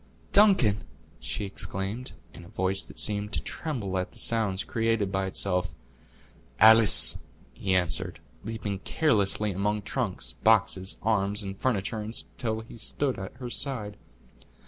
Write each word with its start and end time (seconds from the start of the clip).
"Duncan!" 0.31 0.83
she 1.19 1.45
exclaimed, 1.45 2.13
in 2.33 2.43
a 2.43 2.47
voice 2.49 2.81
that 2.81 2.97
seemed 2.97 3.31
to 3.33 3.39
tremble 3.39 3.99
at 3.99 4.13
the 4.13 4.17
sounds 4.17 4.63
created 4.63 5.11
by 5.11 5.27
itself. 5.27 5.69
"Alice!" 6.59 7.19
he 7.53 7.75
answered, 7.75 8.19
leaping 8.43 8.79
carelessly 8.79 9.51
among 9.51 9.83
trunks, 9.83 10.33
boxes, 10.43 10.95
arms, 11.03 11.43
and 11.43 11.55
furniture, 11.59 11.99
until 11.99 12.61
he 12.61 12.77
stood 12.77 13.19
at 13.19 13.35
her 13.35 13.51
side. 13.51 13.95